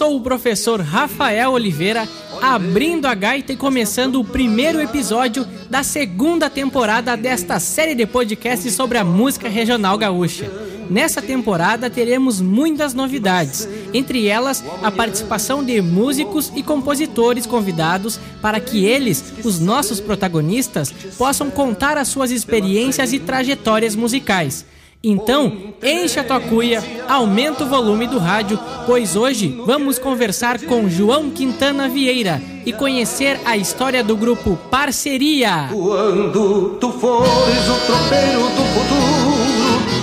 [0.00, 2.08] sou o professor Rafael Oliveira,
[2.40, 8.72] abrindo a gaita e começando o primeiro episódio da segunda temporada desta série de podcasts
[8.72, 10.50] sobre a música regional gaúcha.
[10.88, 18.58] Nessa temporada teremos muitas novidades, entre elas a participação de músicos e compositores convidados para
[18.58, 24.64] que eles, os nossos protagonistas, possam contar as suas experiências e trajetórias musicais.
[25.02, 25.50] Então,
[25.82, 31.30] enche a tua cuia, aumenta o volume do rádio, pois hoje vamos conversar com João
[31.30, 35.70] Quintana Vieira e conhecer a história do grupo Parceria.
[35.72, 39.29] Quando tu fores o tropeiro do futuro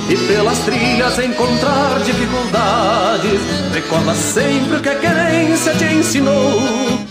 [0.09, 3.41] e pelas trilhas encontrar dificuldades,
[3.73, 6.61] recorda sempre o que a querência te ensinou.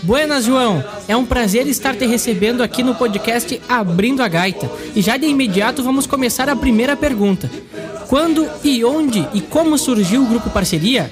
[0.01, 0.83] Buenas, João.
[1.07, 4.67] É um prazer estar te recebendo aqui no podcast Abrindo a Gaita.
[4.95, 7.51] E já de imediato vamos começar a primeira pergunta.
[8.07, 11.11] Quando e onde e como surgiu o Grupo Parceria?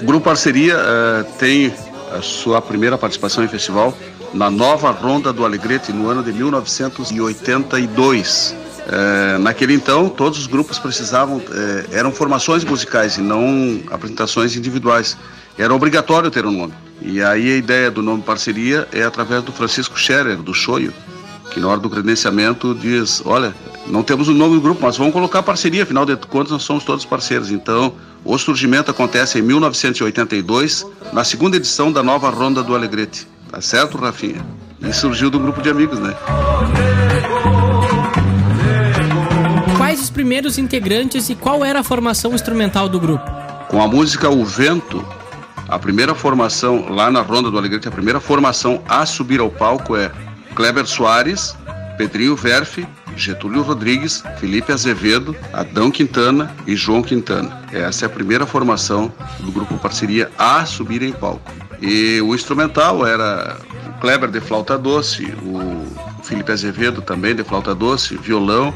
[0.00, 1.72] O Grupo Parceria uh, tem
[2.16, 3.92] a sua primeira participação em festival
[4.32, 8.67] na nova Ronda do Alegrete no ano de 1982.
[8.88, 11.42] Uh, naquele então, todos os grupos precisavam, uh,
[11.92, 15.16] eram formações musicais e não apresentações individuais.
[15.58, 16.72] Era obrigatório ter um nome.
[17.02, 20.92] E aí a ideia do nome parceria é através do Francisco Scherer, do Choio,
[21.50, 23.54] que na hora do credenciamento diz, olha,
[23.86, 26.82] não temos o nome do grupo, mas vamos colocar parceria, afinal de contas nós somos
[26.82, 27.50] todos parceiros.
[27.50, 27.92] Então,
[28.24, 33.26] o surgimento acontece em 1982, na segunda edição da nova Ronda do Alegrete.
[33.50, 34.44] Tá certo, Rafinha?
[34.80, 36.14] E surgiu do grupo de amigos, né?
[40.38, 43.28] Primeiros integrantes e qual era a formação instrumental do grupo?
[43.68, 45.04] Com a música O Vento,
[45.68, 49.96] a primeira formação lá na Ronda do Alegrete, a primeira formação a subir ao palco
[49.96, 50.12] é
[50.54, 51.56] Kleber Soares,
[51.96, 52.86] Pedrinho Verfe,
[53.16, 57.60] Getúlio Rodrigues, Felipe Azevedo, Adão Quintana e João Quintana.
[57.72, 61.50] Essa é a primeira formação do grupo Parceria a subir em palco.
[61.82, 63.56] E o instrumental era
[63.88, 68.72] o Kleber de flauta doce, o Felipe Azevedo também de flauta doce, violão,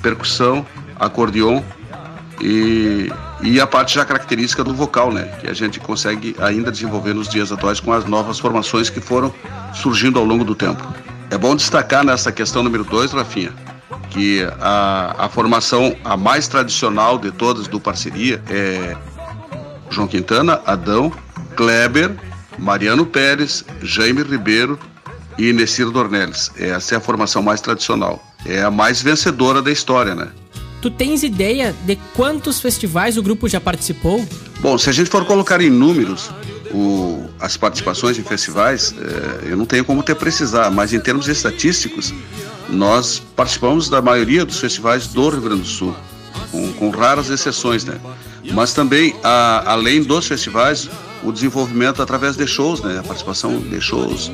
[0.00, 0.64] percussão,
[1.00, 1.62] acordeon
[2.40, 3.10] e,
[3.42, 5.24] e a parte já característica do vocal, né?
[5.40, 9.32] Que a gente consegue ainda desenvolver nos dias atuais com as novas formações que foram
[9.74, 10.86] surgindo ao longo do tempo.
[11.30, 13.52] É bom destacar nessa questão número 2, Rafinha,
[14.10, 18.96] que a, a formação a mais tradicional de todas do Parceria é
[19.90, 21.12] João Quintana, Adão,
[21.56, 22.16] Kleber,
[22.58, 24.78] Mariano Pérez, Jaime Ribeiro
[25.38, 26.50] e Nessir Dornelles.
[26.56, 28.22] Essa é a formação mais tradicional.
[28.44, 30.28] É a mais vencedora da história, né?
[30.80, 34.26] Tu tens ideia de quantos festivais o grupo já participou?
[34.60, 36.30] Bom, se a gente for colocar em números,
[36.72, 41.28] o, as participações em festivais, é, eu não tenho como ter precisar, mas em termos
[41.28, 42.14] estatísticos,
[42.68, 45.94] nós participamos da maioria dos festivais do Rio Grande do Sul,
[46.50, 47.98] com, com raras exceções, né?
[48.52, 50.88] Mas também, a, além dos festivais,
[51.22, 52.98] o desenvolvimento através de shows, né?
[52.98, 54.30] A participação de shows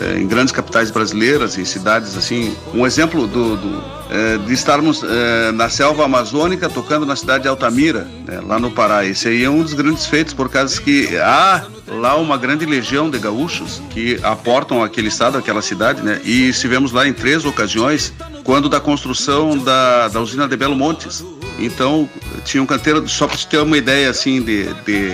[0.00, 2.56] é, em grandes capitais brasileiras, em cidades assim.
[2.74, 7.48] Um exemplo do, do é, de estarmos é, na selva amazônica tocando na cidade de
[7.48, 9.04] Altamira, né, lá no Pará.
[9.04, 13.10] Esse aí é um dos grandes feitos, por causa que há lá uma grande legião
[13.10, 16.20] de gaúchos que aportam aquele estado, aquela cidade, né?
[16.24, 18.12] E estivemos lá em três ocasiões,
[18.44, 21.24] quando da construção da, da usina de Belo Montes.
[21.58, 22.08] Então,
[22.44, 25.12] tinha um canteiro, só para você ter uma ideia assim de, de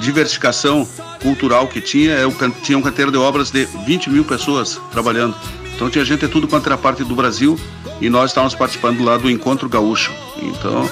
[0.00, 0.86] diversificação
[1.24, 2.26] cultural que tinha, é
[2.62, 5.34] tinha um canteiro de obras de 20 mil pessoas trabalhando.
[5.74, 7.58] Então tinha gente de tudo quanto era parte do Brasil
[7.98, 10.12] e nós estávamos participando lá do Encontro Gaúcho.
[10.42, 10.88] Então,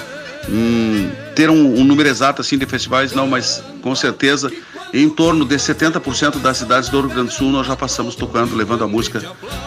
[0.48, 4.50] hum, ter um, um, número exato assim de festivais, não, mas com certeza
[4.94, 8.56] em torno de 70% das cidades do Rio Grande do Sul nós já passamos tocando,
[8.56, 9.22] levando a música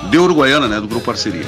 [0.09, 1.45] de Uruguaiana, né, do Grupo Parceria.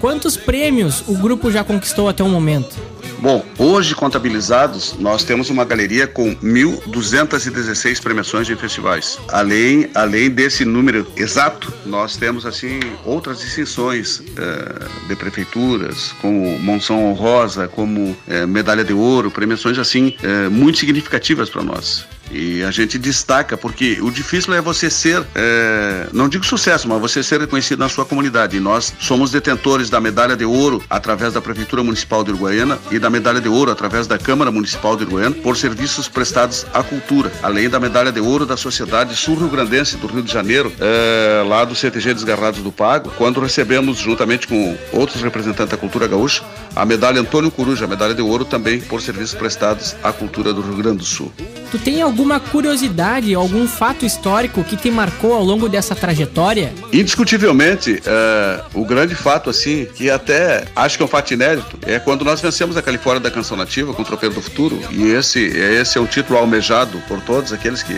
[0.00, 2.91] Quantos prêmios o grupo já conquistou até o momento?
[3.22, 9.16] Bom, hoje contabilizados, nós temos uma galeria com 1.216 premiações em festivais.
[9.28, 17.04] Além, além desse número exato, nós temos assim outras distinções uh, de prefeituras, como Monção
[17.12, 22.04] Honrosa, como uh, Medalha de Ouro, premiações assim uh, muito significativas para nós.
[22.32, 27.00] E a gente destaca, porque o difícil é você ser, é, não digo sucesso, mas
[27.00, 28.56] você ser reconhecido na sua comunidade.
[28.56, 32.98] E nós somos detentores da medalha de ouro através da Prefeitura Municipal de Uruguaiana e
[32.98, 37.30] da medalha de ouro através da Câmara Municipal de Uruguaiana por serviços prestados à cultura,
[37.42, 41.74] além da medalha de ouro da Sociedade Sul-Rio-Grandense do Rio de Janeiro, é, lá do
[41.74, 46.42] CTG Desgarrados do Pago, quando recebemos, juntamente com outros representantes da cultura gaúcha,
[46.74, 50.62] a medalha Antônio Coruja, a medalha de ouro também por serviços prestados à cultura do
[50.62, 51.30] Rio Grande do Sul.
[51.72, 56.70] Tu tem alguma curiosidade, algum fato histórico que te marcou ao longo dessa trajetória?
[56.92, 61.98] Indiscutivelmente, é, o grande fato, assim, que até acho que é um fato inédito, é
[61.98, 64.78] quando nós vencemos a Califórnia da Canção Nativa com o Tropeiro do Futuro.
[64.90, 67.94] E esse, esse é um título almejado por todos aqueles que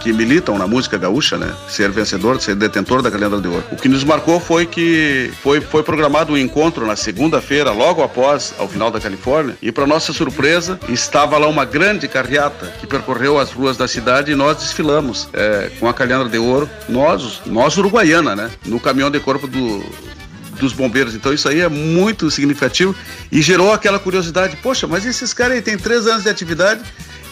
[0.00, 1.52] que militam na música gaúcha, né?
[1.68, 3.64] Ser vencedor, ser detentor da Calendra de Ouro.
[3.70, 8.54] O que nos marcou foi que foi, foi programado um encontro na segunda-feira, logo após
[8.58, 13.38] ao final da Califórnia, e para nossa surpresa estava lá uma grande carreata que percorreu
[13.38, 17.76] as ruas da cidade e nós desfilamos é, com a Calendra de Ouro, nós, nós
[17.76, 18.50] uruguaiana, né?
[18.64, 19.84] No caminhão de corpo do
[20.58, 21.14] dos bombeiros.
[21.14, 22.94] Então isso aí é muito significativo
[23.30, 24.56] e gerou aquela curiosidade.
[24.56, 26.80] Poxa, mas esses caras aí têm três anos de atividade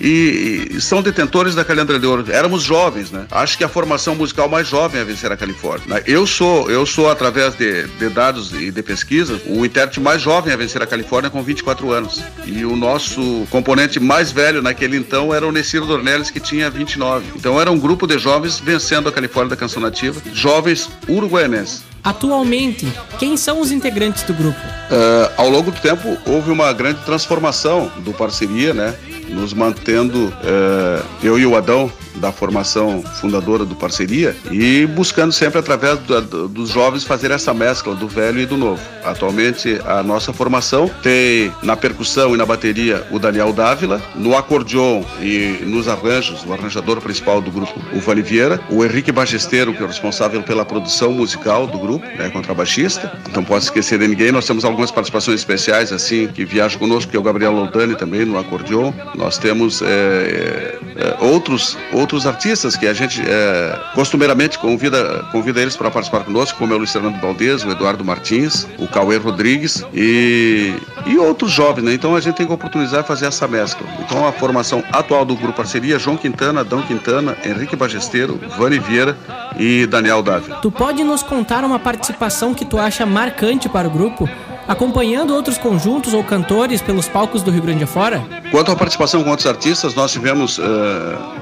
[0.00, 2.24] e, são detentores da Calendra de Ouro.
[2.30, 3.26] Éramos jovens, né?
[3.30, 6.02] Acho que a formação musical mais jovem a vencer a Califórnia.
[6.06, 10.52] Eu sou, eu sou através de, de dados e de pesquisa, o intérprete mais jovem
[10.52, 12.22] a vencer a Califórnia com 24 anos.
[12.46, 17.24] E o nosso componente mais velho naquele então era o Nessiro Dornelles, que tinha 29.
[17.36, 21.93] Então era um grupo de jovens vencendo a Califórnia da canção nativa, jovens uruguaianenses.
[22.04, 22.86] Atualmente,
[23.18, 24.60] quem são os integrantes do grupo?
[24.60, 28.94] Uh, ao longo do tempo, houve uma grande transformação do parceria, né?
[29.28, 31.90] nos mantendo, é, eu e o Adão,
[32.24, 37.94] da formação fundadora do Parceria, e buscando sempre, através do, dos jovens, fazer essa mescla
[37.94, 38.80] do velho e do novo.
[39.04, 45.04] Atualmente, a nossa formação tem na percussão e na bateria o Daniel Dávila, no acordeon
[45.20, 49.82] e nos arranjos, o arranjador principal do grupo, o Vani Vieira, o Henrique Bagesteiro, que
[49.82, 53.12] é o responsável pela produção musical do grupo, né, contrabaixista.
[53.34, 57.16] Não posso esquecer de ninguém, nós temos algumas participações especiais, assim, que viajam conosco, que
[57.18, 58.94] é o Gabriel Loldani também, no acordeon.
[59.14, 65.76] Nós temos é, é, outros, outros artistas que a gente é, costumeiramente convida, convida eles
[65.76, 69.84] para participar conosco, como é o Luiz Fernando Valdez, o Eduardo Martins, o Cauê Rodrigues
[69.92, 70.74] e,
[71.06, 71.94] e outros jovens, né?
[71.94, 73.86] Então a gente tem que oportunizar fazer essa mescla.
[74.00, 79.16] Então a formação atual do grupo Parceria, João Quintana, Adão Quintana, Henrique Bagesteiro, Vani Vieira
[79.58, 80.56] e Daniel Dávila.
[80.56, 84.28] Tu pode nos contar uma participação que tu acha marcante para o grupo?
[84.66, 88.24] Acompanhando outros conjuntos ou cantores pelos palcos do Rio Grande afora?
[88.50, 90.62] Quanto à participação com outros artistas, nós tivemos uh,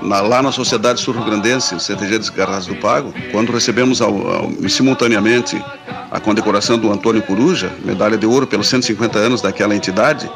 [0.03, 5.63] na, lá na Sociedade Sul-Rio-Grandense, CTG de do Pago, quando recebemos ao, ao, simultaneamente
[6.11, 10.31] a condecoração do Antônio Coruja, medalha de ouro pelos 150 anos daquela entidade,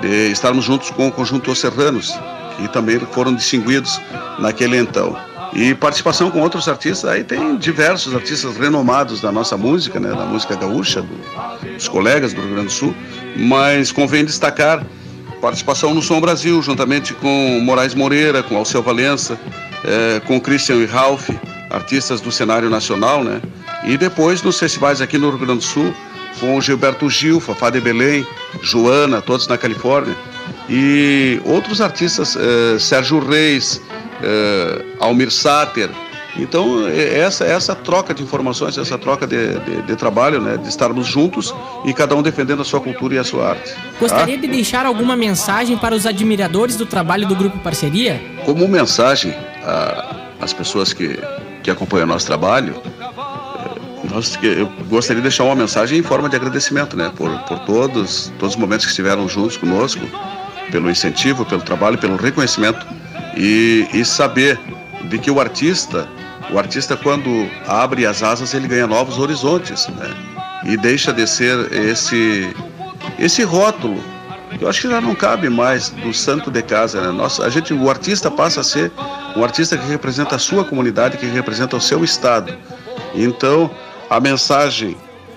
[0.00, 2.12] de estarmos juntos com o conjunto Os Serranos,
[2.56, 4.00] que também foram distinguidos
[4.38, 5.16] naquele então.
[5.52, 10.24] E participação com outros artistas, aí tem diversos artistas renomados da nossa música, né, da
[10.24, 12.94] música gaúcha, do, dos colegas do Rio Grande do Sul,
[13.36, 14.84] mas convém destacar
[15.40, 19.38] participação no Som Brasil, juntamente com Moraes Moreira, com Alceu Valença,
[19.84, 21.28] é, com Christian e Ralph,
[21.70, 23.42] artistas do cenário nacional, né?
[23.84, 25.94] E depois nos festivais aqui no Rio Grande do Sul,
[26.40, 28.26] com Gilberto Gil, Fafá de Belém,
[28.62, 30.16] Joana, todos na Califórnia.
[30.68, 33.82] E outros artistas, é, Sérgio Reis,
[35.00, 35.90] Almir Sater.
[36.36, 40.68] Então, é, essa, essa troca de informações, essa troca de, de, de, trabalho, né, de
[40.68, 41.54] estarmos juntos
[41.84, 43.74] e cada um defendendo a sua cultura e a sua arte.
[44.00, 44.40] Gostaria tá?
[44.40, 48.20] de deixar alguma mensagem para os admiradores do trabalho do Grupo Parceria?
[48.44, 49.34] Como mensagem
[50.40, 51.18] às pessoas que,
[51.62, 56.28] que acompanham o nosso trabalho, eh, nós, eu gostaria de deixar uma mensagem em forma
[56.28, 60.02] de agradecimento né, por, por todos, todos os momentos que estiveram juntos conosco,
[60.72, 62.84] pelo incentivo, pelo trabalho, pelo reconhecimento
[63.36, 64.58] e, e saber
[65.04, 66.08] de que o artista,
[66.50, 70.14] o artista quando abre as asas ele ganha novos horizontes, né?
[70.64, 72.54] E deixa de ser esse
[73.18, 74.02] esse rótulo
[74.58, 77.10] que eu acho que já não cabe mais do santo de casa, né?
[77.10, 78.92] Nossa, a gente, o artista passa a ser
[79.36, 82.56] um artista que representa a sua comunidade, que representa o seu estado.
[83.14, 83.70] Então,
[84.08, 84.96] a mensagem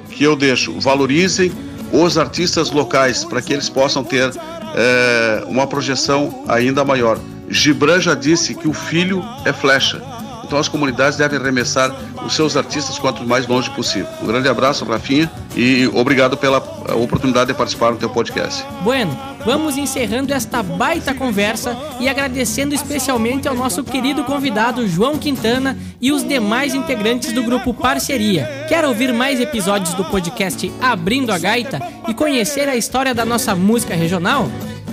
[0.10, 1.51] que eu deixo, valorizem
[1.92, 4.32] os artistas locais para que eles possam ter
[4.75, 7.20] é, uma projeção ainda maior.
[7.50, 10.01] Gibran já disse que o filho é flecha.
[10.48, 11.94] Então as comunidades devem arremessar
[12.25, 14.08] os seus artistas quanto mais longe possível.
[14.22, 16.58] Um grande abraço, Rafinha, e obrigado pela
[16.96, 18.66] oportunidade de participar do teu podcast.
[18.82, 25.77] Bueno, vamos encerrando esta baita conversa e agradecendo especialmente ao nosso querido convidado João Quintana
[26.00, 28.66] e os demais integrantes do grupo Parceria.
[28.70, 33.54] Quer ouvir mais episódios do podcast Abrindo a Gaita e conhecer a história da nossa
[33.54, 34.50] música regional?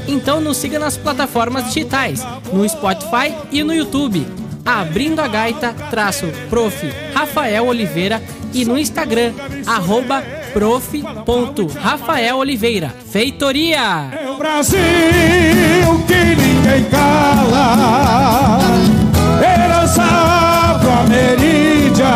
[0.06, 4.26] Então nos siga nas plataformas digitais, no Spotify e no YouTube.
[4.64, 6.90] Abrindo a Gaita, traço prof.
[7.12, 9.32] Rafael Oliveira e no Instagram,
[9.66, 10.22] arroba
[10.54, 12.94] prof.rafaeloliveira.
[13.10, 14.08] Feitoria!
[14.12, 14.78] É o Brasil
[16.06, 18.60] que ninguém cala,
[19.42, 22.06] herança afro-ameríndia,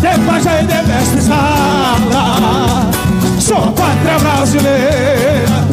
[0.00, 2.90] de pajé de mestre sala,
[3.40, 5.65] sou pátria brasileira.